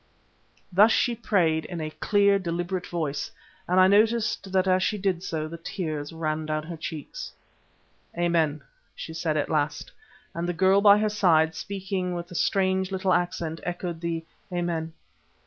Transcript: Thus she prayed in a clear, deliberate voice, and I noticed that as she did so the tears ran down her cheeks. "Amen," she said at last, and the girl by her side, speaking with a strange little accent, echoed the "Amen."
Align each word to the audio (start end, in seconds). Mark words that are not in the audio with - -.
Thus 0.73 0.91
she 0.91 1.13
prayed 1.13 1.65
in 1.65 1.79
a 1.79 1.91
clear, 1.91 2.39
deliberate 2.39 2.87
voice, 2.87 3.29
and 3.67 3.79
I 3.79 3.85
noticed 3.87 4.51
that 4.51 4.67
as 4.67 4.81
she 4.81 4.97
did 4.97 5.21
so 5.21 5.47
the 5.47 5.59
tears 5.59 6.11
ran 6.11 6.47
down 6.47 6.63
her 6.63 6.75
cheeks. 6.75 7.31
"Amen," 8.17 8.63
she 8.95 9.13
said 9.13 9.37
at 9.37 9.47
last, 9.47 9.91
and 10.33 10.49
the 10.49 10.53
girl 10.53 10.81
by 10.81 10.97
her 10.97 11.07
side, 11.09 11.53
speaking 11.53 12.15
with 12.15 12.31
a 12.31 12.33
strange 12.33 12.91
little 12.91 13.13
accent, 13.13 13.59
echoed 13.61 14.01
the 14.01 14.25
"Amen." 14.51 14.93